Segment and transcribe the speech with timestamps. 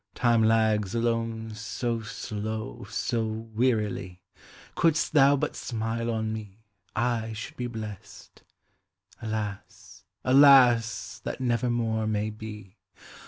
[0.15, 4.23] Time lags alone so slow, so wearily;
[4.73, 6.63] Couldst thou but smile on me,
[6.95, 8.41] I should be blest.
[9.21, 11.19] Alas, alas!
[11.23, 12.79] that never more may be.